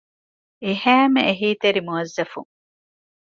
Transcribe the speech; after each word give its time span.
އެހައިމެ 0.63 1.21
އެހީތެރި 1.27 1.81
މުވައްޒަފުން 1.87 2.51